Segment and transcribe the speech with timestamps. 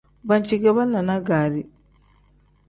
[0.29, 1.61] Banci ge banlanaa gaari.